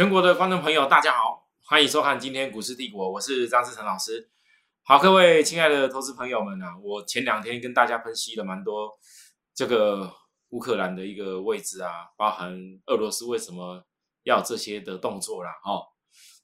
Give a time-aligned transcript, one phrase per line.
[0.00, 4.30] 全国的观众朋友，大家好，欢迎收看今天股市帝国，我是张志成老师。
[4.82, 8.98] 好，各位亲爱的投资朋友们啊，我前两天跟大家分析了蛮多
[9.54, 10.10] 这个
[10.52, 13.84] 乌克兰的一个位置啊，包含俄罗斯为什么
[14.22, 15.50] 要这些的动作啦。
[15.66, 15.84] 哦，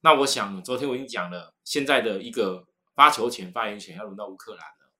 [0.02, 4.92] 那我想昨天我已经讲了，现在的一个发球权、发言权要轮到乌克兰了。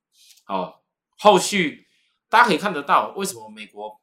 [0.45, 0.83] 好，
[1.19, 1.87] 后续
[2.31, 4.01] 大家可以看得到，为什么美国？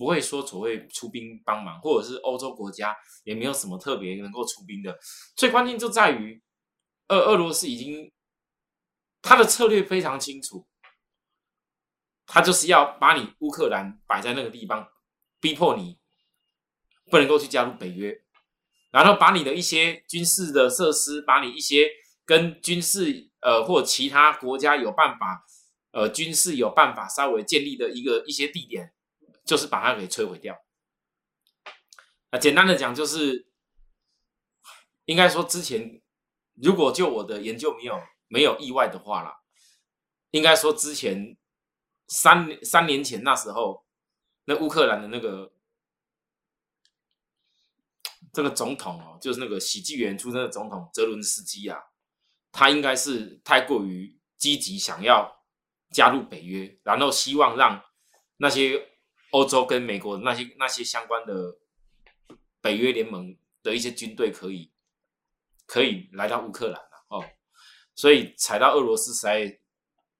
[0.00, 4.98] 不会说所谓出兵帮忙，或者是欧洲国家也没有什么特别能够出兵的。
[5.36, 6.42] 最关键就在于，
[7.08, 8.10] 俄俄罗斯已经
[9.20, 10.66] 他的策略非常清楚，
[12.24, 14.88] 他就是要把你乌克兰摆在那个地方，
[15.38, 15.98] 逼迫你
[17.10, 18.22] 不能够去加入北约，
[18.90, 21.86] 然后把你的一些军事的设施，把你一些
[22.24, 25.44] 跟军事呃或其他国家有办法
[25.92, 28.94] 呃军事有办法稍微建立的一个一些地点。
[29.50, 30.56] 就是把它给摧毁掉。
[32.30, 33.50] 啊，简单的讲，就是
[35.06, 36.00] 应该说之前，
[36.54, 39.40] 如果就我的研究没有没有意外的话啦，
[40.30, 41.36] 应该说之前
[42.06, 43.84] 三三年前那时候，
[44.44, 45.52] 那乌克兰的那个
[48.32, 51.76] 这个总统哦，就是那个喜剧演员出身的总统泽伦斯基啊，
[52.52, 55.44] 他应该是太过于积极，想要
[55.90, 57.84] 加入北约，然后希望让
[58.36, 58.86] 那些。
[59.30, 61.56] 欧洲跟美国那些那些相关的
[62.60, 64.70] 北约联盟的一些军队可以
[65.66, 67.24] 可以来到乌克兰了哦，
[67.94, 69.60] 所以踩到俄罗斯在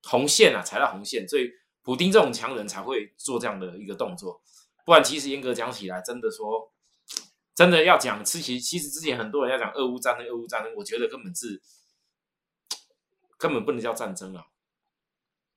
[0.05, 1.50] 红线啊，踩到红线，所以
[1.83, 4.41] 普丁这种强人才会做这样的一个动作。
[4.84, 6.72] 不然，其实严格讲起来，真的说
[7.55, 11.61] 真的要讲，其实其实之前很多人要讲俄乌战争，俄乌战争，我觉得根本是
[13.36, 14.47] 根本不能叫战争啊。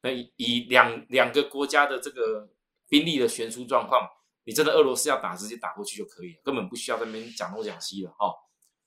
[0.01, 2.49] 那以两两个国家的这个。
[2.93, 4.07] 兵力的悬殊状况，
[4.43, 8.35] 你真的俄罗斯要打，直接打过去就可以了，根本不需要在那边讲东讲西了哦。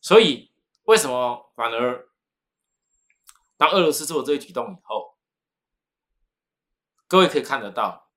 [0.00, 0.52] 所以
[0.84, 2.08] 为什么反而
[3.56, 5.18] 当俄罗斯做了这一举动以后，
[7.08, 8.12] 各位可以看得到，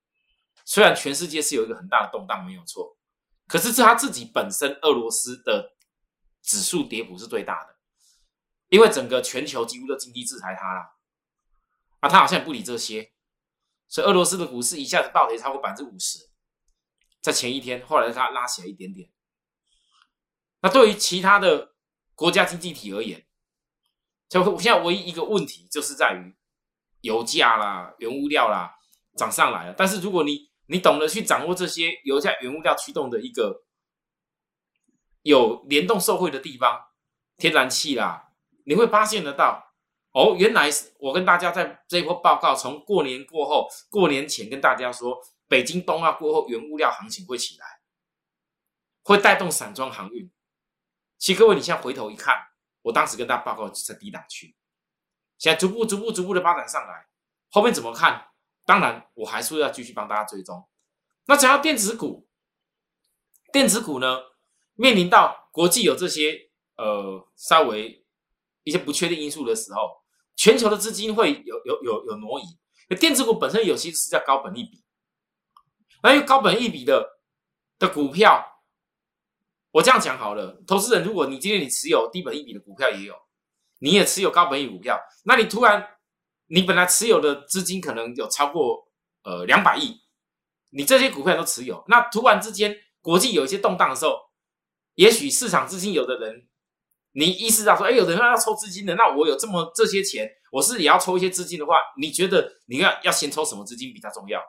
[0.64, 2.96] 虽然全世界是有一个很大的动荡，没有错，
[3.48, 5.74] 可是是他自己本身俄罗斯的
[6.40, 7.74] 指数跌幅是最大的，
[8.68, 10.94] 因为整个全球几乎都经济制裁他了，
[11.98, 13.12] 啊，他好像也不理这些。
[13.90, 16.30] 所以俄罗斯的股市一下子暴跌超过百分之五十，
[17.20, 19.10] 在前一天，后来它拉起来一点点。
[20.60, 21.74] 那对于其他的
[22.14, 23.26] 国家经济体而言，
[24.28, 26.36] 就现在唯一一个问题就是在于
[27.00, 28.76] 油价啦、原物料啦
[29.16, 29.74] 涨上来了。
[29.76, 33.64] 但是如果你你懂得去掌握这些油价、原物料驱动的一个
[35.22, 36.80] 有联动受惠的地方，
[37.36, 38.34] 天然气啦，
[38.64, 39.69] 你会发现得到。
[40.12, 45.16] 哦，原来是我跟大家在这一波报告，从过年过后、过年前跟大家说，
[45.46, 47.80] 北京冬奥过后，原物料行情会起来，
[49.04, 50.28] 会带动散装航运。
[51.16, 52.34] 其实各位，你现在回头一看，
[52.82, 54.56] 我当时跟大家报告在低档区，
[55.38, 57.06] 现在逐步、逐步、逐步的发展上来，
[57.48, 58.30] 后面怎么看？
[58.66, 60.68] 当然，我还是要继续帮大家追踪。
[61.26, 62.26] 那只要电子股，
[63.52, 64.22] 电子股呢，
[64.74, 68.04] 面临到国际有这些呃稍微
[68.64, 69.99] 一些不确定因素的时候。
[70.40, 72.44] 全球的资金会有有有有挪移，
[72.98, 74.82] 电子股本身有些是叫高本益比，
[76.02, 77.06] 那因为高本益比的
[77.78, 78.42] 的股票，
[79.70, 83.14] 我这样讲好了，投资人，如果你今天你持有低本益比的股票也有，
[83.80, 85.86] 你也持有高本益股票，那你突然
[86.46, 88.88] 你本来持有的资金可能有超过
[89.24, 90.00] 呃两百亿，
[90.70, 94.18] 你这些股票都持有，那突然之间国际有一些动荡的时候，
[94.94, 96.46] 也许市场资金有的人。
[97.12, 104.40] 你意识到说，哎，有人要抽资金的，那我有这么这些钱，我是也要抽一些资金的话，你觉得你要要先抽什么资金比较重要？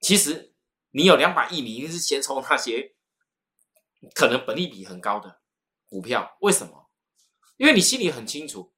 [0.00, 0.54] 其实
[0.92, 2.94] 你有两百亿，你一定是先抽那些
[4.14, 5.40] 可能本利比很高的
[5.88, 6.36] 股票。
[6.40, 6.90] 为什么？
[7.58, 8.72] 因为你心里很清楚，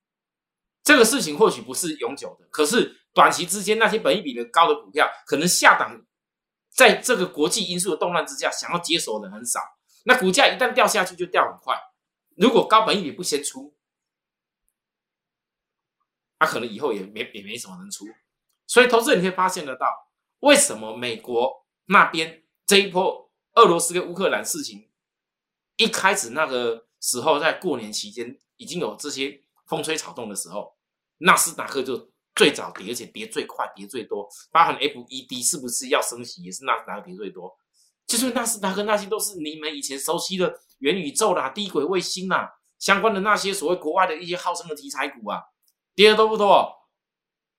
[0.82, 6.04] 这个事情或许不是永久的，可是短期之间那些本利比的高的股票，可能下档
[6.70, 9.60] 在这个国际因素的动乱之下，想要接手的很少，
[10.04, 11.78] 那股价一旦掉下去，就掉很快。
[12.36, 13.74] 如果高本益比不先出，
[16.38, 18.04] 他可能以后也没也没什么能出，
[18.66, 19.86] 所以投资人你会发现得到，
[20.40, 24.90] 为什么美国那边这一波俄罗斯跟乌克兰事情
[25.76, 30.76] 一开始那个时候，在过年期间已经有这些风吹草动的时候，
[31.18, 37.56] 纳斯达克就最早跌，而且跌最快，跌最多，包含 FED 是不是要升息，也是纳斯达克跌最多。
[38.06, 45.40] 就是纳斯达克那些都是你们以前熟悉的元宇宙啦、低轨卫星啦相关的那些所谓国外的一些号称的题材股啊，
[45.94, 46.76] 跌的多不多？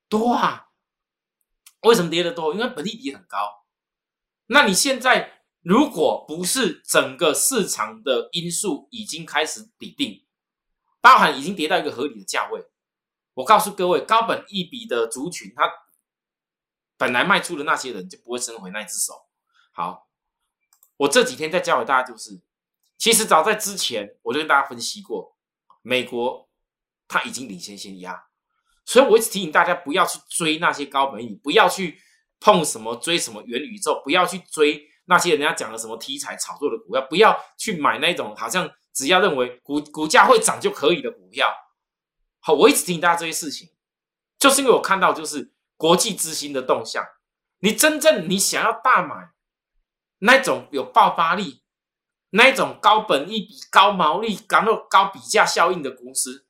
[0.07, 0.67] 多啊！
[1.81, 2.53] 为什么跌的多？
[2.53, 3.65] 因为本利比很高。
[4.45, 10.23] 那你现在如果不是整个市场的因素已经开始底定，
[11.01, 12.63] 包含已经跌到一个合理的价位，
[13.33, 15.63] 我告诉各位，高本一笔的族群，它
[16.95, 19.25] 本来卖出的那些人就不会收回那只手。
[19.71, 20.07] 好，
[20.97, 22.39] 我这几天在教给大家，就是
[22.97, 25.35] 其实早在之前我就跟大家分析过，
[25.81, 26.49] 美国
[27.07, 28.25] 它已经领先先压，
[28.85, 31.99] 所以我一直提醒大家不要去追那些高本益，不要去
[32.39, 34.89] 碰什么追什么元宇宙，不要去追。
[35.07, 41.53] 那些人家讲的什么题材炒作的股票，不要去买那种好像只要认为股股价会涨就可以的股票。
[42.39, 43.69] 好，我一直提醒大家这些事情，
[44.39, 47.05] 就是因为我看到就是国际资金的动向。
[47.59, 49.29] 你真正你想要大买
[50.17, 51.61] 那种有爆发力、
[52.35, 56.45] 那一种高本益比、高毛利、然后高比价效应的公司，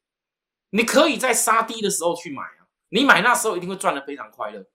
[0.72, 2.66] 你可以在杀低的时候去买啊。
[2.90, 4.66] 你买那时候一定会赚的非常快乐。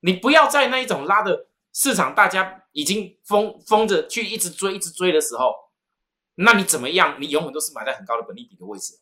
[0.00, 1.48] 你不要在那一种拉的。
[1.72, 5.54] 市场大家已经疯疯着去一直追一直追的时候，
[6.34, 7.16] 那你怎么样？
[7.20, 8.94] 你永远都是买在很高的本利比的位置，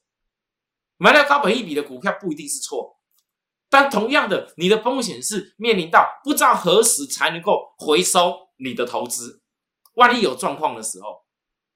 [0.99, 2.99] 买在高本益比的股票不一定是错，
[3.71, 9.41] 但同样的，你的风险是面临到不知道何时才能够回收你的投资，
[9.99, 11.25] 万一有状况的时候，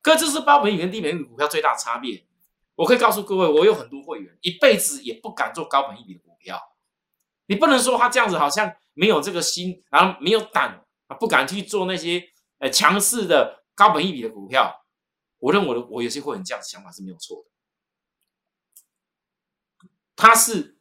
[0.00, 2.26] 可这是高本利比跟低本股票最大差别。
[2.74, 6.58] 我可以告诉各位，我有很多会员一辈子也不敢做高本一比的股票，
[7.46, 8.74] 你不能说他这样子好像。
[8.94, 12.22] 没有这个心，然后没有胆啊，不敢去做那些
[12.58, 14.84] 呃强势的高本一笔的股票。
[15.38, 17.50] 我认为，我有些会员这样想法是没有错的。
[20.14, 20.76] 他是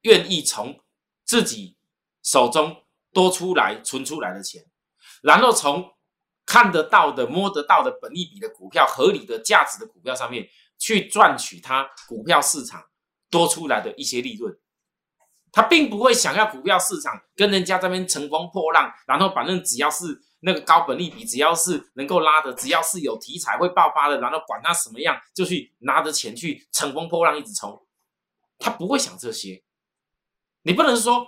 [0.00, 0.80] 愿意从
[1.24, 1.78] 自己
[2.20, 4.66] 手中多出来存出来的钱，
[5.22, 5.94] 然后从
[6.46, 10.48] 看得到的、摸得到的本利比的股票、合理的价值的股票上面
[10.78, 12.82] 去赚取他股票市场
[13.28, 14.56] 多出来的一些利润。
[15.52, 27.86] 他并不会想要股票市场跟人家这边乘风破浪，然后反正只要是那个高本利比，只要是能够拉的，只要是有题材会爆发的，然后管他什么样，就去拿着钱去乘风破浪一直冲。
[28.58, 29.64] 他不会想这些。
[30.62, 31.26] 你不能说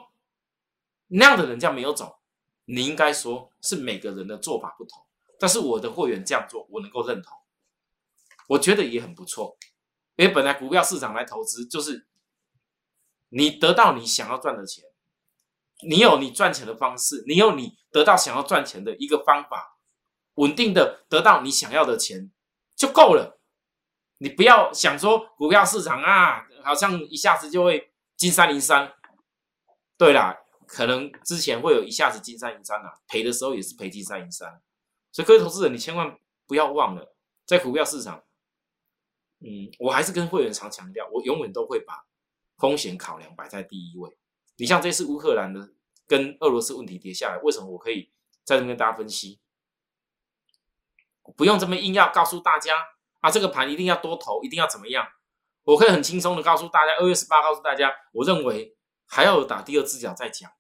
[1.07, 2.19] 那样的人家没有走，
[2.67, 5.08] 你应该说是每个人的做法不同。
[5.39, 7.37] 但是我的会员这样做，我能够认同，
[8.49, 9.57] 我觉得也很不错。
[10.17, 12.07] 因为本来股票市场来投资就是。
[13.31, 14.83] 你得到你想要赚的钱，
[15.87, 19.77] 你有你赚钱的方式，你有你得到想要赚钱的一个方法，
[20.37, 22.33] 稳定的得到你想要的钱
[22.75, 23.39] 就够了。
[24.17, 28.95] 你不要想说股票市场啊，好像一下子就会金山银山。
[29.99, 30.35] 对啦，
[30.67, 34.63] 可能之前会有一下子金山银山啊，赔的时候也是赔金山银山。
[35.13, 37.15] 所以各位投资人，你千万不要忘了，
[37.45, 38.25] 在股票市场，
[39.41, 42.05] 嗯，我还是跟会员常强调，我永远都会把。
[42.59, 44.19] 风险考量摆在第一位。
[44.57, 45.75] 你像这次乌克兰的
[46.09, 48.11] 跟俄罗斯问题跌下来，为什么我可以
[48.43, 49.39] 在这跟大家分析？
[51.37, 52.75] 不用这么硬要告诉大家
[53.21, 55.07] 啊，这个盘一定要多投，一定要怎么样？
[55.63, 58.77] 我可以很轻松的告诉大家，二月十八告诉大家，我认为
[59.07, 60.51] 还要打第二只脚再讲，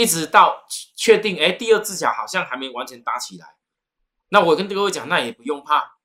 [0.00, 0.66] 一直到
[0.96, 3.56] 确定，哎，第二只脚好像还没完全打起来。
[4.30, 5.98] 那我跟各位讲，那也不用怕。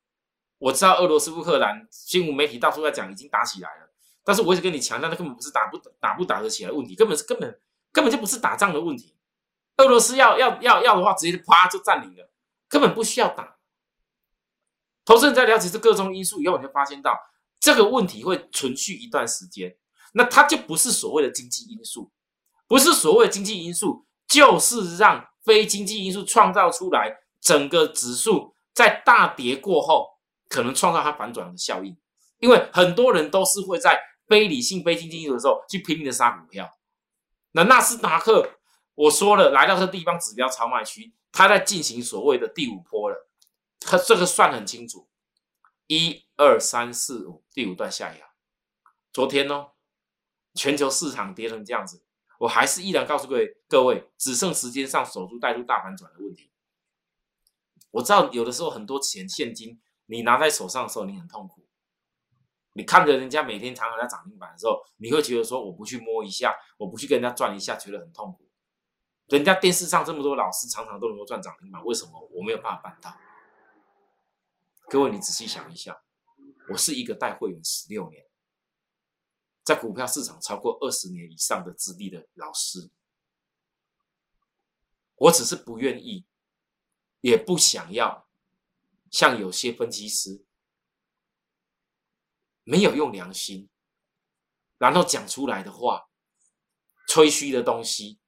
[0.58, 3.94] 我知道俄罗斯乌克兰新闻媒体到处在讲，已经打起来了。
[4.26, 7.58] 但是我一直跟你强调，那根本不是打不打不打得起来问题，根本是根本
[7.94, 9.16] 根本就不是打仗的问题。
[9.78, 12.30] 俄罗斯要要要要的话，直接啪就占领了，
[12.68, 13.56] 根本不需要打。
[15.06, 17.18] 投资人在了解这各种因素以后，你就发现到
[17.62, 19.78] 这个问题会存续一段时间，
[20.14, 22.12] 那它就不是所谓的经济因素，
[22.68, 30.18] 不是所谓经济因素，就是让非经济因素创造出来整个指数在大跌过后，
[30.50, 31.98] 可能创造它反转的效应，
[32.40, 34.00] 因为很多人都是会在。
[34.28, 36.68] 非理性、非经济因素的时候，去拼命的杀股票。
[37.52, 38.58] 那纳斯达克，
[38.96, 43.30] 我说了，来到这地方指标超卖区，它在进行所谓的第五波了。
[43.80, 45.08] 它这个算很清楚，
[45.86, 48.30] 一二三四五，第五段下压。
[49.14, 49.68] 昨天呢，
[50.56, 52.02] 全球市场跌成这样子，
[52.40, 56.52] 我还是依然告诉各位，各位只剩时间上守住带入大反转的问题。
[57.92, 61.66] 我知道有的时候很多钱现金你拿在手上的时候，你很痛苦。
[62.74, 68.46] 你看着人家每天常常在涨停板的时候，你会觉得说我不去摸一下，我不去跟人家赚一下，觉得很痛苦。
[69.28, 73.16] 人家电视上这么多老师常常都能够赚涨停板，为什么我没有办法办到？
[74.90, 75.98] 各位，你仔细想一下，
[76.70, 78.25] 我是一个带会员十六年，
[79.66, 82.92] 在股票市场超过二十年以上的资历的老师，
[85.16, 86.26] 我只是不愿意，
[87.22, 88.28] 也不想要
[89.10, 90.46] 像有些分析师。
[92.68, 93.70] 没有用良心，
[94.80, 96.10] 然后讲出来的话，
[97.08, 98.20] 吹嘘的东西，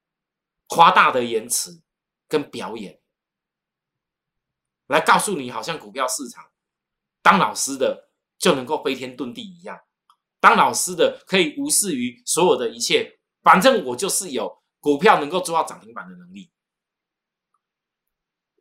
[0.68, 1.82] 夸大的言辞
[2.28, 3.00] 跟表演，
[4.86, 6.52] 来告诉你，好像股票市场
[7.20, 9.87] 当老师的就能够飞天遁地一样，
[10.40, 16.50] 当老师的可以无视于所有的一切，反正我就是有股票能够做到涨停板的能力。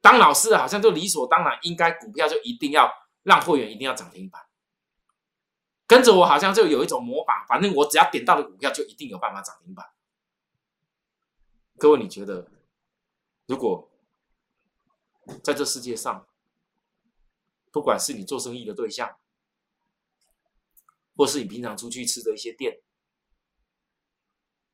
[0.02, 2.92] 当老师的好像就理所当然，应该股票就一定要
[3.24, 4.42] 让会员一定要涨停板，
[5.86, 9.86] 跟着我好像就有一种魔法，反正我只要点到的股票就一定有办法涨停板。
[11.78, 12.50] 各位，你觉得
[13.46, 13.90] 如果？
[15.44, 16.26] 在这世界上，
[17.70, 19.18] 不管是你做生意的对象，
[21.18, 22.80] 或是你平常出去吃的一些店，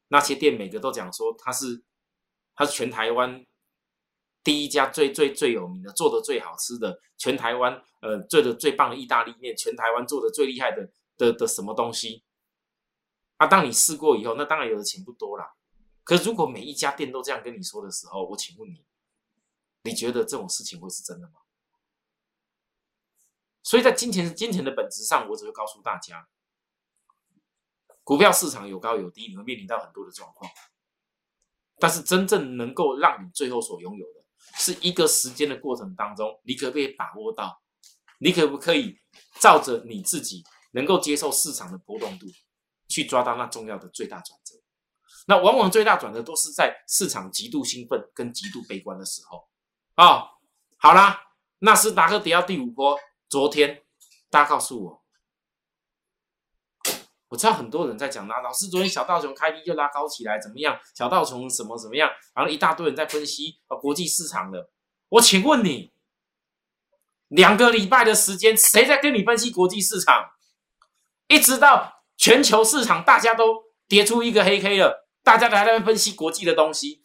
[0.10, 1.84] 那些店每个都讲说他是
[2.54, 3.46] 他是全台湾
[4.44, 12.24] 第一家最最最有名的、做的最好吃的，全台湾呃做的最棒的意大利面，全台湾做的最厉害的的的什么东西？
[13.38, 15.56] 啊，当你试过以后，那当然有的钱不多啦。
[16.04, 18.86] 可如果每一家店都这样跟你说的时候，我请问你？
[19.84, 21.43] 你觉得这种事情会是真的吗？
[23.64, 26.28] 所以在金钱金钱的本质上，我只会告诉大家，
[28.04, 30.52] 股票市场有高有低，你会面临到很多的状况。
[31.80, 34.24] 但是真正能够让你最后所拥有的，
[34.58, 37.62] 是一个时间的过程当中，你可不可以把握到？
[38.20, 39.00] 你可不可以
[39.40, 42.28] 照着你自己能够接受市场的波动度，
[42.88, 44.56] 去抓到那重要的最大转折？
[45.26, 49.50] 那往往最大转折都是在市场极度兴奋跟极度悲观的时候。
[49.96, 50.28] 哦，
[50.78, 51.22] 好啦，
[51.60, 53.00] 纳斯达克跌到第五波。
[53.34, 53.82] 昨天
[54.30, 55.04] 大家告诉我，
[57.30, 60.80] 我知道很多人在讲啦，老师昨天小道琼开低就拉高起来，怎么样？
[60.96, 62.12] 小道琼什么怎么样？
[62.36, 64.70] 然后一大堆人在分析啊国际市场的。
[65.10, 65.92] 我请问你，
[67.30, 70.30] 两个礼拜的时间，谁在跟你分析国际市场？
[71.28, 77.03] 一直到全球市场大家都跌出一个黑 K 了，大家还在分析国际的东西。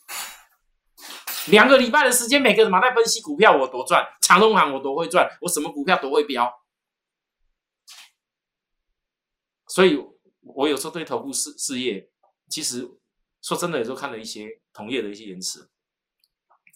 [1.50, 6.52] 两个礼拜的时间，每个人马在分析股票，我多赚；长隆行我多会赚，我什么股票多会标。
[9.66, 9.96] 所以，
[10.40, 12.10] 我有时候对头部事事业，
[12.48, 12.98] 其实
[13.42, 15.70] 说真的，有时候看了一些同业的一些言辞，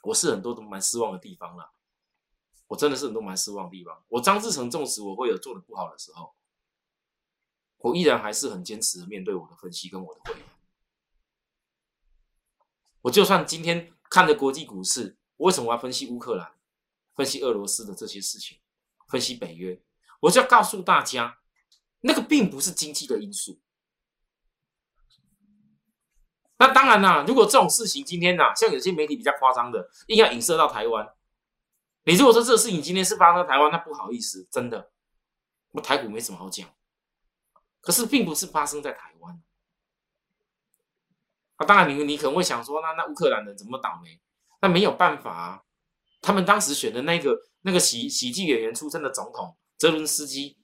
[0.04, 1.72] 我是很多都蛮失望的地方了。
[2.68, 4.04] 我真的是很多蛮失望的地方。
[4.08, 6.34] 我张志成纵使我会有做的不好的时候，
[7.78, 10.44] 我依然还是很坚持面对我的分析跟我的会员。
[13.02, 13.92] 我就算今天。
[14.12, 16.52] 看着国际股市，我为什么要分析乌克兰、
[17.14, 18.59] 分析俄罗斯的这些事情，
[19.09, 19.83] 分析北约？
[20.21, 21.38] 我就要告诉大家，
[22.02, 23.59] 那个并不是经济的因素。
[26.59, 31.14] 那当然啦，如果这种事情今天呐，像有些媒体比较夸张的，硬要影射到台湾，
[32.04, 34.92] 你如果说这个事情今天是发生在台湾，那不好意思，真的，
[35.71, 36.69] 我台股没什么好讲。
[37.81, 39.42] 可是并不是发生在台湾。
[41.64, 44.21] 当然，你你可能会想说，那那乌克兰人怎么倒霉？
[44.61, 45.62] 那没有办法啊，
[46.21, 50.57] 他们当时选的那个那个喜喜剧演员出身的总统泽伦斯基，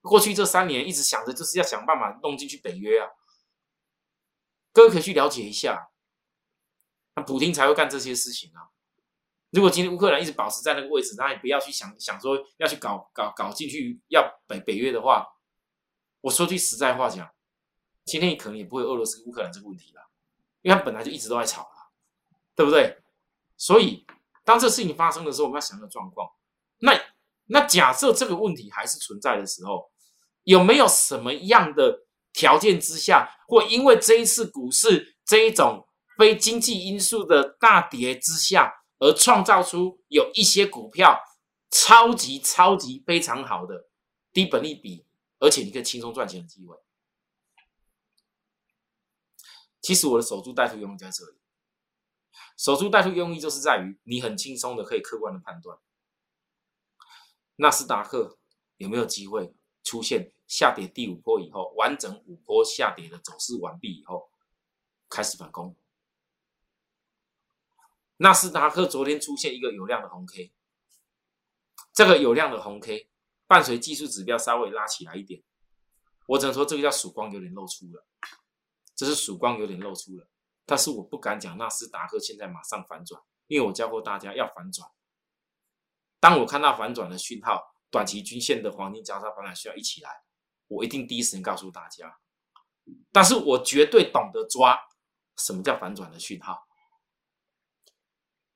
[0.00, 3.08] 过去这三年一直想着就是要想办法弄进去北约啊。
[4.72, 5.90] 各位可以去了解一下，
[7.14, 8.72] 那普京才会干这些事情啊。
[9.50, 15.26] 如果今天乌克兰一直保持在那个位置，那也不要去想想说要去搞搞搞进去要北北约的话，
[16.22, 17.30] 我说句实在话讲，
[18.04, 20.05] 今天可能也不会俄罗斯乌克兰这个问题了。
[20.66, 21.94] 因为他本来就一直都在吵啊，
[22.56, 22.98] 对不对？
[23.56, 24.04] 所以
[24.44, 26.28] 当这事情发生的时候，我们要想个状况。
[26.80, 26.92] 那
[27.44, 29.88] 那假设这个问题还是存在的时候，
[30.42, 32.00] 有没有什么样的
[32.32, 35.86] 条件之下，或因为这一次股市这一种
[36.18, 41.16] 非经济因素的大跌之下，而创造出有一些股票
[41.70, 43.86] 超级超级非常好的
[44.32, 45.06] 低本利比，
[45.38, 46.76] 而且你可以轻松赚钱的机会？
[49.86, 51.38] 其实我的守株待兔用意在这里，
[52.56, 55.78] 守株待兔用意就是在于你很轻松的可以客观的判断，
[57.54, 58.36] 纳斯达克
[58.78, 64.28] 有没有机会出现下跌第五波以后，完整五波下跌的走势完毕以后
[65.08, 65.76] 开始反攻。
[68.16, 70.52] 纳斯达克昨天出现一个有量的红 K，
[71.92, 73.08] 这个有量的红 K
[73.46, 75.44] 伴随技术指标稍微拉起来一点，
[76.26, 78.04] 我只能说这个叫曙光有点露出了。
[78.96, 80.26] 这是曙光有点露出了，
[80.64, 84.90] 但是我不敢讲纳斯达克现在马上反转，因为我教过大家要反转。
[86.18, 90.10] 当我看到反转的讯号，短期均线的黄金交叉反转需要一起来，
[90.66, 92.18] 我一定第一时间告诉大家。
[93.12, 94.80] 但是我绝对懂得抓
[95.36, 96.66] 什么叫反转的讯号，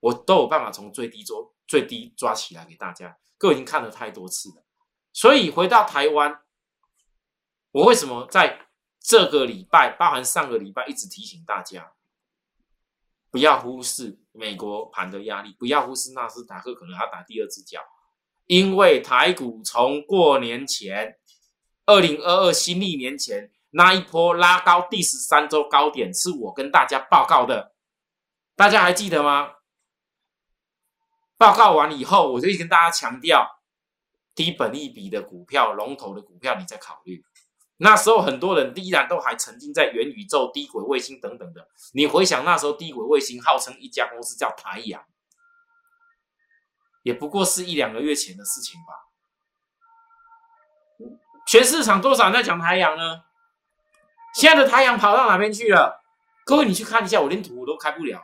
[0.01, 3.19] 我都有办法从最低捉最低抓起来给大家。
[3.37, 4.65] 各位已经看了太多次了，
[5.13, 6.43] 所以回到台湾，
[7.73, 8.70] 我为什么在？
[9.01, 11.93] 这个礼拜，包含上个礼拜，一直提醒大家，
[13.31, 17.81] 不要忽视美国盘的压力，不要忽视纳斯达克可能要打第二只脚，
[18.47, 21.19] 因为台股从过年前，
[21.87, 27.75] 二零二二新历年前那一波拉高第十三周高点，是我跟大家报告的，
[28.55, 29.55] 大家还记得吗？
[31.39, 33.61] 报告完以后，我就跟大家强调，
[34.35, 37.25] 低本利比的股票、龙头的股票，你再考虑。
[37.83, 41.67] 那时候很多人依然都还沉浸在元宇宙、低轨卫星等等的。
[41.95, 45.03] 你回想那时候低轨卫星号称一家公司叫台阳，
[47.03, 48.93] 也不过是一两个月前的事情吧。
[51.47, 53.23] 全市场多少人在讲台阳呢？
[54.35, 56.03] 现在的太阳跑到哪边去了？
[56.45, 58.23] 各位，你去看一下，我连图都开不了，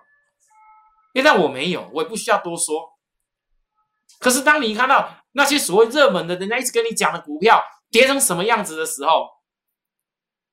[1.14, 2.92] 因为我没有，我也不需要多说。
[4.20, 9.28] 可是当你看到那些所谓热门的，人家一直跟你讲的股票跌成什么样子的时候，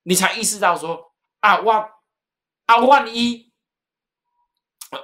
[0.04, 1.90] 你才意识到说啊，万
[2.66, 3.52] 啊万一，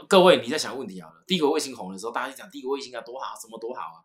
[0.08, 1.24] 各位你在想问题好了。
[1.26, 3.98] 帝国卫星红的时候，大家就讲帝国卫星啊多好，什么多好啊。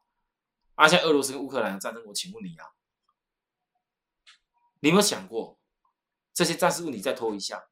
[0.75, 2.67] 而且俄罗斯跟乌克兰的战争，我请问你啊，
[4.81, 5.59] 你有没有想过
[6.33, 7.69] 这些战事问题再拖一下？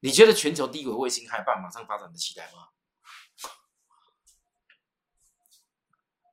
[0.00, 2.68] 你觉得全球低轨卫星还办马上发展的起来吗？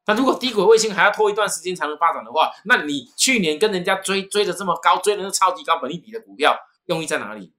[0.08, 7.54] 那如果低轨卫星还要拖一段时间才能发展的话，那你去年跟人家追追的这么高，追的是超级高本利比的股票，用意在哪里？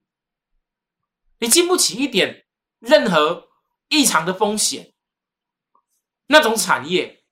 [1.41, 2.47] 你经不起一点
[2.79, 3.49] 任何
[3.89, 4.95] 异常的风险，
[6.29, 7.25] 那种产业，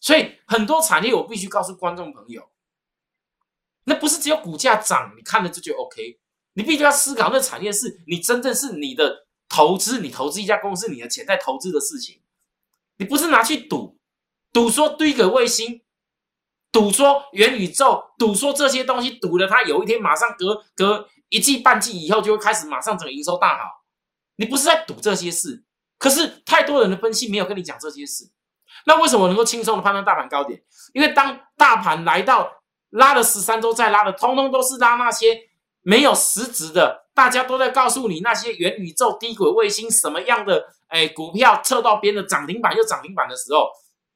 [0.00, 2.50] 所以很多产业我必须告诉观众朋友，
[3.84, 6.18] 那不是只有股价涨，你看了这就 OK，
[6.54, 12.21] 你必须要思考那产业是你真正是你的投资，你投资一家公司，你的钱在投资的事情。
[13.02, 13.98] 你不是拿去赌，
[14.52, 15.82] 赌说堆个卫星，
[16.70, 23.64] 赌说元宇宙，赌说这些东西，赌了它有一天马上隔隔一季半季以后就会开始马上整个营收大好。
[24.36, 25.64] 你不是在赌这些事，
[25.98, 28.30] 可是太多人的分析没有跟你讲这些事。
[28.86, 30.62] 那为什么能够轻松的判断大盘高点？
[30.94, 35.36] 因为当大盘来到拉了十三周再拉的，通通都是拉那些
[35.82, 37.02] 没有实质的。
[37.14, 43.68] 大家都在告诉你那些元宇宙、低轨卫星什么样的哎股票测到边的涨停板又涨停板的时候，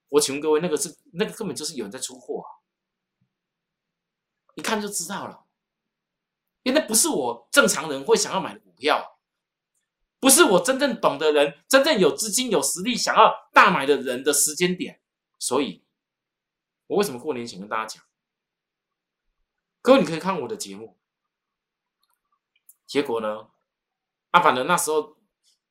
[0.09, 2.49] 我请问各位，那个是那个根本就是有人在出货啊！
[4.55, 5.45] 一看就知道了，
[6.63, 9.19] 因为那不是我正常人会想要买的股票，
[10.19, 15.03] 不是我真正懂的人、真正有资金、有实力想要大买的人的时间点。
[15.39, 15.85] 所以，
[16.87, 18.03] 我为什么过年前跟大家讲？
[19.83, 20.96] 各位，你可以看我的节目。
[22.87, 23.49] 结果呢？
[24.31, 25.17] 啊，反正那时候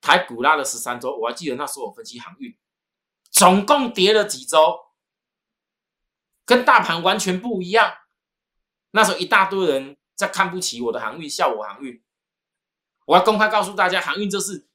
[0.02, 2.58] 台股拉了十三周，我还记得那时候我分析航运，
[3.32, 4.80] 总共跌了几周，
[6.46, 7.94] 跟大盘完全不一样。
[8.92, 12.02] 那时候一大堆人在看不起我的航运，笑我航运。
[13.06, 14.68] 我要公开告诉大家，航运就是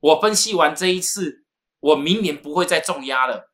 [0.00, 1.44] 我分析完这一次，
[1.78, 3.52] 我明年不会再重压了。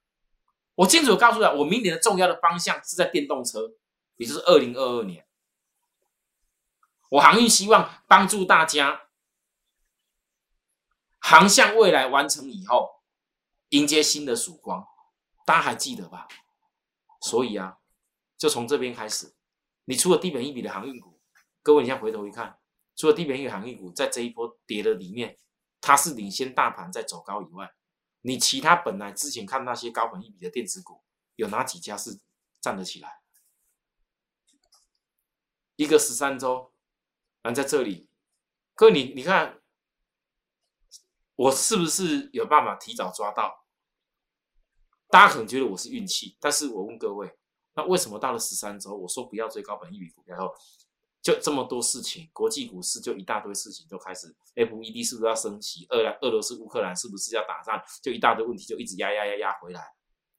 [0.76, 3.72] 我清楚告诉他，我明年的重压的方向是在电动车，
[4.16, 5.25] 也就是二零二二年。
[7.10, 9.08] 我航运希望帮助大家
[11.18, 13.02] 航向未来完成以后，
[13.68, 14.86] 迎接新的曙光，
[15.44, 16.26] 大家还记得吧？
[17.20, 17.78] 所以啊，
[18.36, 19.34] 就从这边开始，
[19.84, 21.20] 你除了低本一笔的航运股，
[21.62, 22.58] 各位你现在回头一看，
[22.94, 25.38] 除了低本一笔航运股在这一波跌的里面，
[25.80, 27.72] 它是领先大盘在走高以外，
[28.22, 31.02] 你其他本来之前看那些高本一笔的电子股，
[31.36, 32.20] 有哪几家是
[32.60, 33.20] 站得起来？
[35.76, 36.72] 一个十三周。
[37.54, 38.08] 在这里，
[38.74, 39.60] 哥，你你看，
[41.34, 43.66] 我是不是有办法提早抓到？
[45.08, 47.38] 大家可能觉得我是运气，但是我问各位，
[47.74, 50.52] 那为什么到了十三周，我说不要追高本一笔股票后，
[51.22, 55.86] 就这么多事情，国际股市就一大堆事情就开始，FED 是不是要升息？
[55.90, 57.80] 俄俄罗斯乌克兰是不是要打仗？
[58.02, 59.94] 就一大堆问题就一直压压压压回来，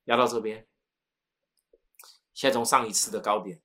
[0.05, 0.67] 压到这边，
[2.33, 3.61] 现在从上一次的高点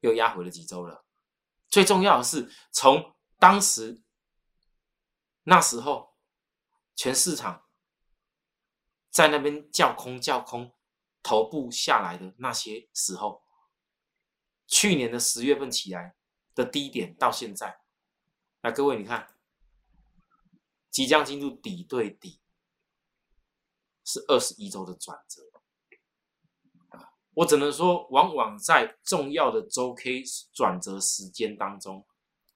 [0.00, 1.04] 又压回了几周了。
[1.70, 4.02] 最重要的是，从当时
[5.44, 6.16] 那时候，
[6.96, 7.68] 全市场
[9.08, 10.74] 在那边叫空叫空，
[11.22, 13.44] 头部下来的那些时候，
[14.66, 16.16] 去年的十月份起来
[16.54, 17.80] 的低点到现在，
[18.62, 19.38] 来各位你看，
[20.90, 22.40] 即将进入底对底，
[24.04, 25.49] 是二十一周的转折。
[27.40, 30.22] 我只能说，往往在重要的周 K
[30.52, 32.06] 转折时间当中，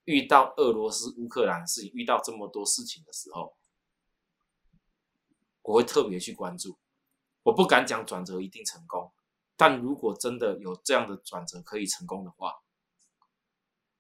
[0.05, 3.57] 遇到俄罗斯、乌克兰事情，遇到这么多事情的时候，
[5.63, 6.77] 我会特别去关注。
[7.45, 9.11] 我不敢讲转折一定成功，
[9.57, 12.53] 但如果真的有这样的转折可以成功的话，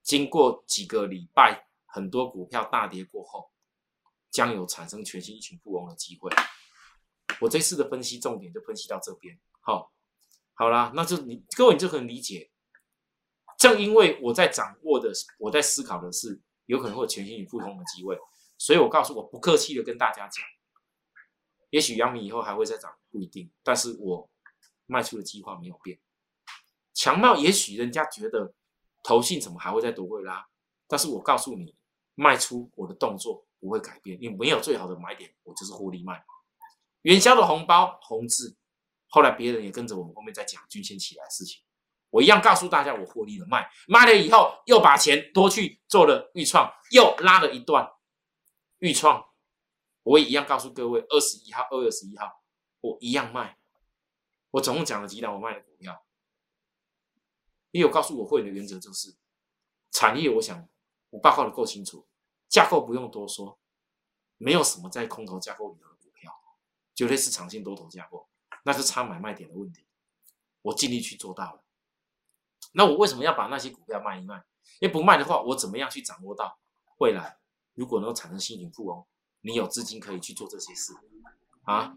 [0.02, 3.50] 经过几个礼拜很多股票大跌过后，
[4.30, 6.30] 将有产生全新一群富翁的机会。
[7.40, 9.93] 我这次的分析重点就分析到这边，好，
[10.54, 12.50] 好啦，那就你各位你就可能理解，
[13.58, 18.16] 正因为我在掌握的，我在思考的是有可能会有全新与富翁的机会，
[18.56, 20.44] 所以我告诉我不客气的跟大家讲，
[21.70, 24.30] 也许阳明以后还会再涨，不一定，但是我
[24.86, 25.98] 卖出的计划没有变。
[26.92, 28.54] 强茂也许人家觉得
[29.02, 30.46] 投信怎么还会再夺回拉，
[30.86, 31.74] 但是我告诉你，
[32.14, 36.24] 卖出我的动作不会改变，因为没有最好的买点，我就是获利卖。
[37.02, 38.56] 元宵的红包红字，
[39.14, 41.62] 后来别人也跟着我们后面在讲均线起来的事情，
[42.10, 47.88] 我一样告诉大家我获利了卖，卖了以后又把钱多去做了预创，又拉了一段
[48.80, 49.24] 预创，
[50.02, 52.42] 我也一样告诉各位二十一号、二月十一号
[52.80, 53.56] 我一样卖，
[54.50, 56.04] 我总共讲了几档我卖的股票，
[57.70, 59.14] 也有告诉我会的原则就是
[59.92, 60.68] 产业，我想
[61.10, 62.08] 我报告的够清楚，
[62.48, 63.60] 架构不用多说，
[64.38, 66.32] 没有什么在空头架构里的股票。
[66.96, 68.28] 绝对是长线多头架构，
[68.64, 69.86] 那是差买卖点的问题。
[70.62, 71.62] 我尽力去做到了。
[72.72, 74.44] 那我为什么要把那些股票卖一卖？
[74.80, 76.58] 因为不卖的话，我怎么样去掌握到
[76.98, 77.38] 未来？
[77.74, 79.06] 如果能够产生新型富翁，
[79.42, 80.94] 你有资金可以去做这些事
[81.64, 81.96] 啊。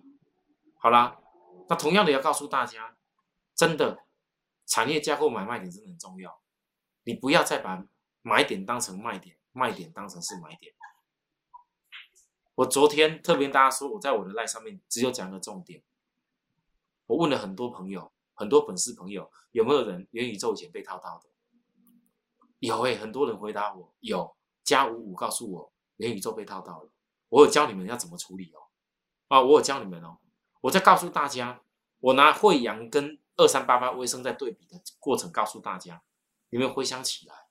[0.78, 1.18] 好啦，
[1.70, 2.98] 那同样的要告诉大家，
[3.56, 4.04] 真的
[4.66, 6.42] 产业架构买卖点真的很重要。
[7.04, 7.86] 你不要再把
[8.22, 10.74] 买点当成卖点，卖点当成是买点。
[12.56, 15.82] 我昨天特别跟大家说，我在我的赖上面只有讲个重点。
[17.08, 21.30] 我问了很多朋友，很多粉丝朋友，有没有人元宇宙以前被套到的？
[22.60, 24.38] 有诶，很多人回答我有。
[24.64, 26.92] 加五五告诉我元宇宙被套到了，
[27.30, 28.68] 我有教你们要怎么处理哦。
[29.30, 30.18] 啊，我有教你们哦。
[30.60, 31.62] 我在告诉大家，
[32.02, 36.04] 我拿惠阳跟二三八八微生在对比的过程，告诉大家，
[36.50, 37.48] 有没有回想起来，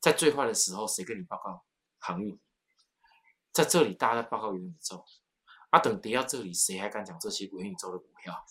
[0.00, 1.64] 在最坏的时候，谁跟你报告
[2.00, 2.36] 航运？
[3.52, 5.04] 在这里，大家在报告元宇宙，
[5.70, 8.44] 啊，等跌到这里，谁还敢讲这些元宇宙的股票？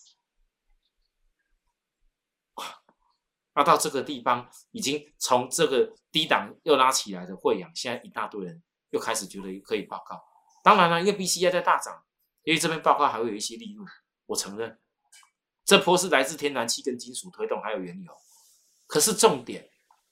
[3.54, 10.22] 那到这个地方，已经从这个低档又拉起来的汇阳，现在一大堆人又开始觉得可以报告。
[10.62, 12.04] 当然了，因为 B C I 在大涨，
[12.44, 13.84] 因为这边报告还会有一些利润，
[14.26, 14.80] 我承认，
[15.64, 18.12] 这波是来自天然气跟金属推动，还有原油。
[18.86, 19.68] 可是重点。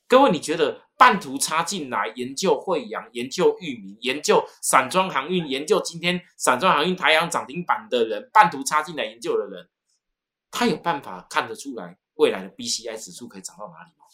[0.09, 9.69] 各位，你觉得半途插进来研究惠阳、研究域名、研究散装航运、研究今天散装航运台阳涨停板的人，半途插进来研究的人，
[10.51, 14.07] 他有办法看得出来未来的 B C I 指数可以涨到哪里吗？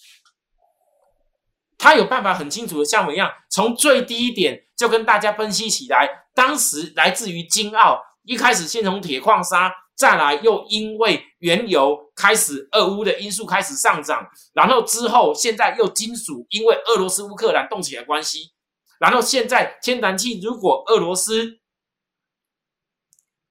[1.76, 9.70] 他有办法很清楚的像我一样，从最低点就跟大家分析起来，当时来自于金澳，一开始先从铁矿砂。
[9.94, 18.52] 再来，又因为原油开始俄乌的因素开始上涨，然后之后现在又金属，因为俄罗斯乌克兰动起来关系，
[19.00, 21.58] 然后现在天然气如果俄罗斯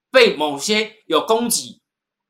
[0.10, 1.81] 被某些有供给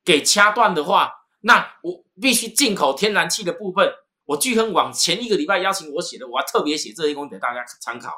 [0.04, 3.94] 给掐断的话，那我必须进口天然气的部分。
[4.26, 8.16] 我巨亨网前一个礼拜邀请我写的，我要特别写这些东西给大家参考。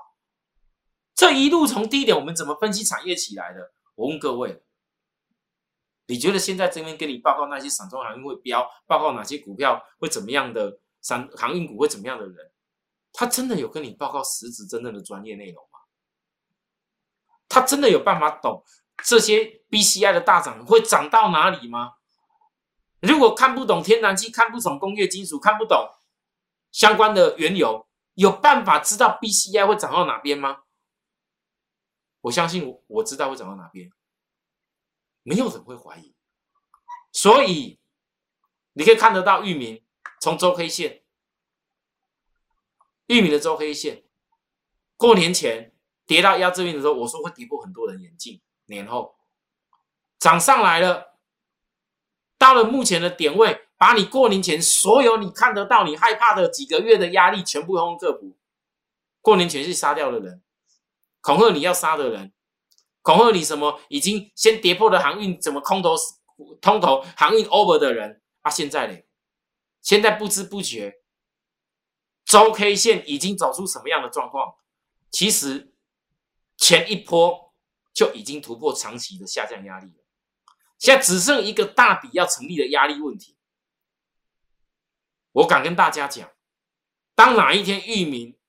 [1.14, 3.74] 这一路从低点我们怎么分析产业起来的？
[3.96, 4.64] 我问各位。
[6.14, 12.52] 你觉得现在这边给你报告那些散装航运会飙，报告哪些股票会怎么样的散航运股会怎么样的人，
[13.12, 15.80] 他真的有跟你报告实质真正的专业内容吗？
[17.50, 18.64] 他真的有办法懂
[19.04, 21.94] 这些 B C I 的大涨会涨到哪里吗？
[23.00, 25.90] 如果看不懂天然气，看不懂工业金属，看不懂
[26.72, 30.60] 相关的原油，有办法知道 B C I 会涨到哪边吗？
[32.22, 33.92] 我相信我我知道会涨到哪边。
[35.24, 36.16] 没有人会怀疑，
[37.12, 37.80] 所以
[38.74, 39.84] 你可以看得到域名
[40.22, 41.04] 从周 K 线，
[43.08, 44.04] 域名的周 K 线，
[44.96, 45.74] 过年前
[46.06, 48.42] 跌到压制面的时候，我说会跌破很多人眼镜。
[48.66, 49.18] 年后
[50.20, 51.18] 涨上来了，
[52.38, 58.38] 到了目前的点位，把你过年前所有你看得到、你害怕的几个月的压力全部通通克服。
[59.20, 60.42] 过年前去杀掉的人，
[61.20, 62.32] 恐吓你要杀的人。
[63.04, 63.80] 恐吓你什么？
[63.90, 65.94] 已经先跌破的航运，怎么空头、
[66.60, 68.50] 通头航运 over 的人啊？
[68.50, 68.98] 现在呢？
[69.82, 71.04] 现在不知不觉，
[72.24, 74.56] 周 K 线已经走出什么样的状况？
[75.12, 75.74] 其实
[76.56, 77.54] 前一波
[77.94, 80.04] 就已经突破长期的下降压力了，
[80.80, 83.38] 现在只剩一个大底要成立的压力问题。
[85.34, 86.32] 我敢跟大家讲，
[87.14, 88.40] 当哪一天域名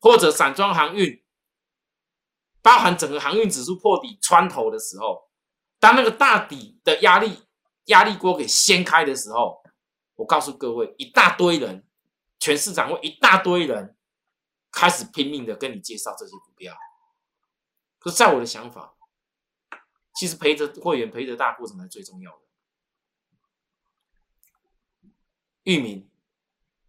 [0.00, 1.21] 或者散装航运，
[2.62, 5.28] 包含整个航运指数破底穿头的时候，
[5.78, 7.44] 当那个大底的压力
[7.86, 9.60] 压力锅给掀开的时候，
[10.14, 11.86] 我告诉各位，一大堆人，
[12.38, 13.96] 全市场会一大堆人
[14.70, 16.74] 开始拼命的跟你介绍这些股票。
[17.98, 18.94] 可是在我的想法，
[20.14, 22.38] 其实陪着会员陪着大过程才最重要的。
[25.64, 26.10] 域名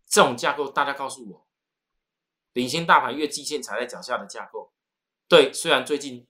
[0.08, 1.48] 这种架构，大家告诉我，
[2.54, 4.73] 领先大盘月季线踩在脚下的架构，
[5.34, 6.28] 对，虽然最近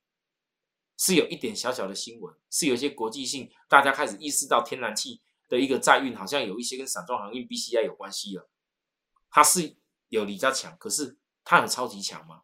[0.97, 8.49] 是有一点小小的新闻，是有一些国际性，大家开始意识到天然气的一个载运好像有一些跟散装航运 BCI 有关系了，
[9.29, 9.75] 它是
[10.07, 12.43] 有比较强，可是它有超级强吗？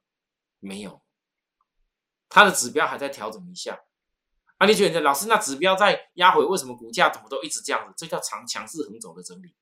[0.60, 1.02] 没有。
[2.28, 3.80] 它的指标还在调整一下，
[4.58, 7.94] 啊，你觉得老师那指标在压回，为什么股价怎么都一直这样子？
[7.96, 9.56] 这叫强强势横走的整理，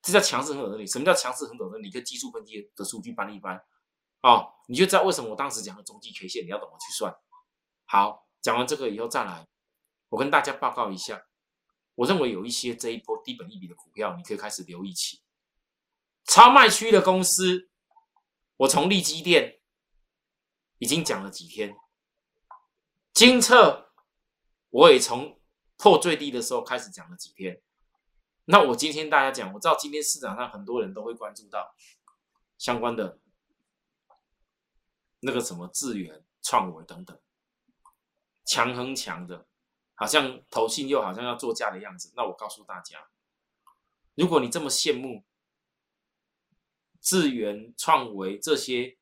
[0.00, 0.86] 这叫强势横走整理。
[0.86, 1.90] 什么叫强势横走整理？
[1.90, 3.60] 跟技术分析的数据搬一搬，
[4.22, 7.14] 哦，你就知道为什么我当时讲的中继 K 线，你要怎么去算。
[7.84, 9.46] 好，讲完这个以后再来，
[10.08, 11.22] 我跟大家报告一下，
[11.94, 15.20] 我认为有一些这一波低本一笔的股票，你可以开始留意起。
[16.24, 17.68] 超卖区的公司，
[18.56, 19.58] 我从利基店。
[20.78, 21.76] 已经讲了几天，
[23.14, 23.92] 金策
[24.68, 25.40] 我也从
[25.76, 27.62] 破最低的时候开始讲了几天。
[28.46, 31.72] 那我今天大家讲，我知道今天市场上很多人都会关注到
[32.58, 33.20] 相关的
[35.22, 37.18] 那个什么智源、创维等等，
[38.44, 39.46] 强很强的，
[39.94, 42.12] 好像投信又好像要做价的样子。
[42.14, 43.08] 那我告诉大家，
[44.14, 45.24] 如果你这么羡慕
[47.00, 48.98] 智源、创维这些。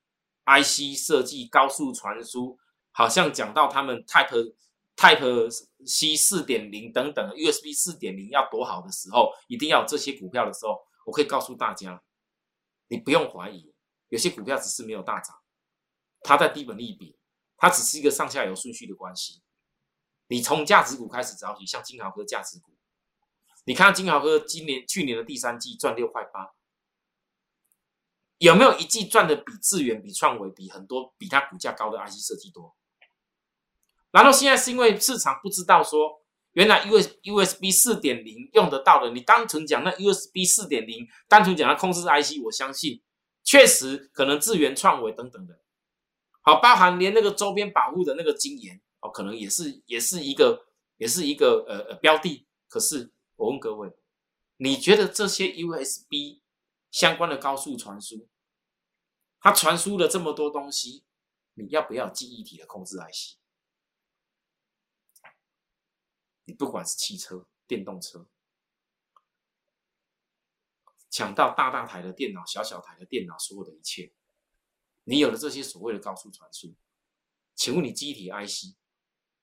[0.47, 2.59] IC 设计、高速传输，
[2.91, 4.55] 好像讲到他们 Type
[4.97, 12.03] Type C 四点零等等 USB 四点零要多好的时候，一定要这些股票的时候，我可以告诉大家，
[12.89, 13.73] 你不用怀疑，
[14.09, 15.40] 有些股票只是没有大涨，
[16.23, 17.17] 它在低本利比，
[17.57, 19.43] 它只是一个上下游顺序的关系。
[20.29, 22.73] 你从价值股开始找起，像金豪哥价值股，
[23.65, 26.53] 你看金豪哥今年去年的第三季赚六块八。
[28.39, 32.75] 有没有一季赚的比智远、比创维、比很多比它股价高的 IC 设计多？
[34.11, 43.03] 然后现在是因为市场不知道说，原来 U S U S B 四点零用得到的，你单纯讲那 U S B 四点零，单纯讲它控制 IC，我相信
[43.45, 45.61] 确实可能智源、创维等等的，
[46.43, 52.47] 好，包含连那个周边保护的那个晶圆哦，可能也是也是一个也是一个呃呃标的。
[52.69, 53.93] 可是我问各位，
[54.57, 56.43] 你觉得这些 U S B
[56.91, 58.29] 相关的高速传输？
[59.41, 61.05] 它传输了这么多东西，
[61.55, 63.39] 你要不要记忆体的控制 IC？
[66.45, 68.29] 你不管是汽车、电动车，
[71.09, 74.13] 抢到大大台的电脑、小小台的电脑，所有的一切，
[75.05, 76.75] 你有了这些所谓的高速传输，
[77.55, 78.77] 请问你机体 IC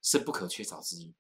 [0.02, 1.13] 是不可缺少之一。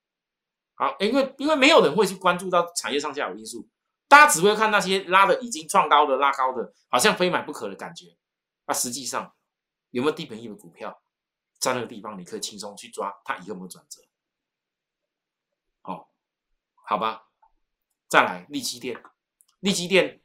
[0.75, 3.67] 好，因为因为没有人会去关注到产业上下游因素，
[4.07, 8.15] 大家只会看那些拉的已经创高的、拉高的，好像非买不可的感觉。
[8.65, 9.35] 那实际上
[9.89, 11.01] 有没有低本益的股票
[11.57, 14.01] 在那个地方，你可以轻松去抓它以后有没有转折？
[15.81, 16.11] 好，
[16.75, 17.27] 好吧，
[18.07, 19.01] 再来利基店，
[19.61, 20.21] 利基店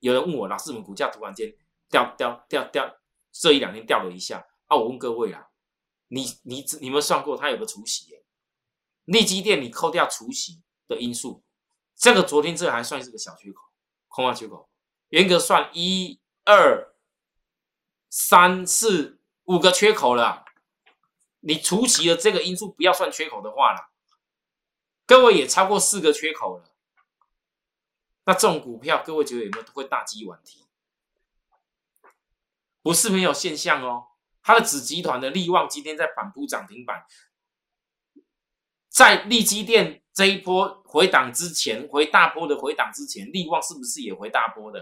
[0.00, 1.56] 有人问我，老师，我们股价突然间
[1.88, 2.98] 掉掉掉掉，
[3.40, 5.48] 这一两天掉了一下啊，我问各位啊，
[6.08, 8.06] 你你你们算过它有个除息？
[9.04, 11.44] 利基店你扣掉除息的因素，
[11.94, 13.62] 这个昨天这还算是个小缺口，
[14.08, 14.68] 空方缺口，
[15.10, 16.92] 严格算一二。
[18.08, 20.44] 三四五个缺口了，
[21.40, 23.90] 你除息的这个因素不要算缺口的话了，
[25.04, 26.72] 各位也超过四个缺口了。
[28.24, 30.65] 那这种股票，各位觉得有没有会大鸡晚停？
[32.86, 34.04] 不是没有现象哦。
[34.44, 37.04] 它的子集团的利旺今天在反扑涨停板，
[38.88, 44.80] 在利基电这一波回档之前，回大波的回档之前，利旺是不是也回大波的？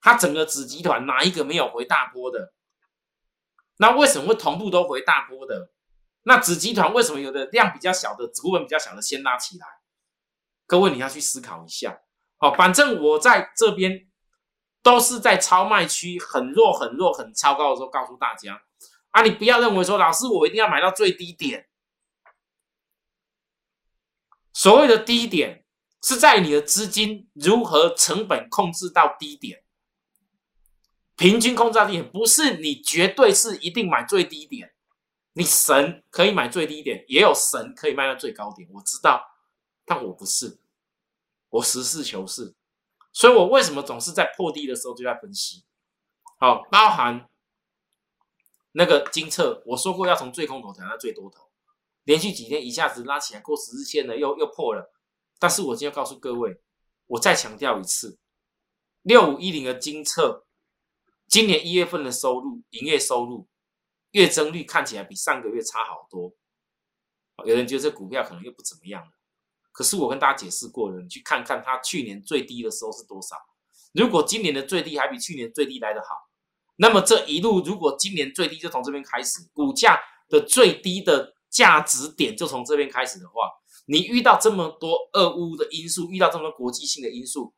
[0.00, 2.52] 它整个子集团哪一个没有回大波的？
[3.76, 5.70] 那为什么会同步都回大波的？
[6.24, 9.66] 那子集团为什么有的量比较小的、股本比较小的先拉起来？
[10.66, 12.00] 各位你要去思考一下。
[12.36, 14.08] 好，反正我在这边
[14.84, 18.62] 都是在超卖区很弱、很弱、很超高的时候告诉大家
[19.10, 21.68] 啊，你不要认为说老师我一定要买到最低点。
[24.52, 25.64] 所谓的低点
[26.02, 29.64] 是在你的资金如何成本控制到低点。
[31.16, 34.74] 平均控制低点不是你绝对是一定买最低点，
[35.32, 38.68] 你神可以买最低点，也有神可以卖到最高点。
[38.72, 39.24] 我知道，
[39.86, 40.58] 但我不是，
[41.48, 42.54] 我实事求是，
[43.14, 45.64] 所以我为什么总是在破低的时候就在分析？
[46.38, 47.30] 好，包含
[48.72, 51.48] 那个金策，我说过要从最空头谈到最多头，
[52.02, 54.92] 连续几天一下子拉起来过十日线了，又又破了。
[55.38, 56.60] 但是我今天告诉各位，
[57.06, 58.18] 我再强调一次，
[59.02, 60.44] 六五一零的金策。
[61.26, 63.48] 今年一月份的收入，营业收入
[64.10, 66.34] 月增率看起来比上个月差好多。
[67.46, 69.10] 有人觉得这股票可能又不怎么样了，
[69.74, 73.34] 可是我跟大家解释过了，你去看看它去年最低的时候是多少。
[73.92, 76.14] 如果今年的最低还比去年最低来得好，
[76.76, 83.50] 那么这一路如果今年最低就从这边开始，股价的最低的价值点就从这边开始的话，
[83.86, 87.52] 你遇到这么多俄乌的因素，遇到这么多国际性的因素，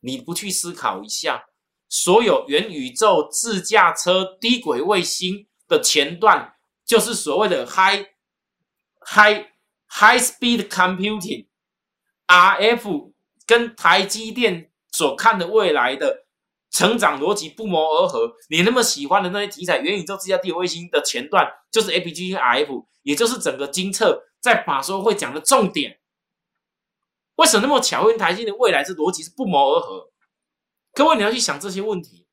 [0.00, 1.46] 你不去思考一下，
[1.88, 8.06] 所有元宇宙、自驾车、低轨卫星的前段，就是所谓的 high
[9.00, 9.46] high
[9.88, 11.46] high speed computing
[12.26, 13.12] RF
[13.46, 14.70] 跟台积电。
[14.92, 16.24] 所看的未来的
[16.70, 18.32] 成长逻辑不谋而合。
[18.48, 26.00] 你那么喜欢的那些题材，元宇宙、自家地卫星的前段就是 A P G 跟 R F，也就是整个金策在法说会讲的重点。
[27.34, 28.06] 为什么那么巧？
[28.06, 30.10] 跟台积的未来这逻辑是不谋而合。
[30.94, 32.26] 各位，你要去想这些问题，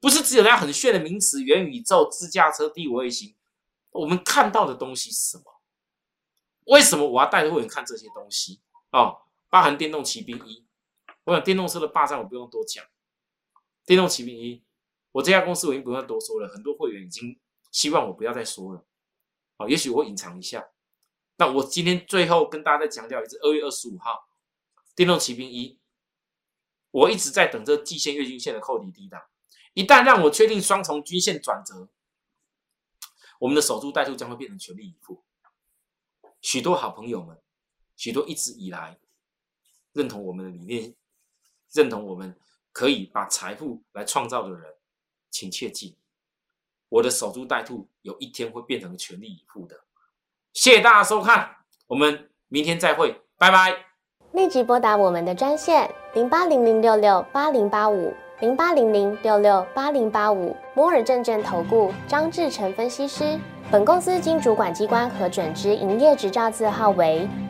[0.00, 3.36] 不是只有那很炫的名词，元宇宙、自驾车、地卫星。
[3.90, 5.44] 我们看到的东西是什么？
[6.64, 8.62] 为什么我要带着会员看这些东西？
[8.92, 9.18] 哦，
[9.50, 10.66] 包含电动骑兵一。
[11.24, 12.84] 我想电动车的霸占我不用多讲，
[13.84, 14.64] 电动骑兵一，
[15.12, 17.38] 我这家公司我已经不用多说了，很多会员已经
[17.70, 18.86] 希望我不要再说了，
[19.58, 20.70] 好，也许我隐藏一下。
[21.36, 24.28] 那我今天最后跟大家再强调一次，二月二十五号，
[24.96, 25.78] 电动骑兵一，
[26.90, 29.22] 我一直在等这季线、月均线的扣底低档，
[29.74, 31.90] 一旦让我确定双重均线转折，
[33.38, 35.22] 我们的守株待兔将会变成全力以赴。
[36.40, 37.38] 许多好朋友们，
[37.96, 38.98] 许多一直以来
[39.92, 40.94] 认同我们的理念。
[41.72, 42.34] 认同我们
[42.72, 44.62] 可以把财富来创造的人，
[45.30, 45.96] 请切记，
[46.88, 49.78] 我的守株待兔有一天会变成全力以赴的。
[50.54, 53.76] 谢谢大家收看，我们明天再会，拜拜。
[54.32, 63.38] 立即拨打我们的专线零八零零六六八零八五零八零零六六八零八五摩尔证券投顾张志成分析师。
[63.70, 67.28] 本公司经主管机关核准之营业执照字号为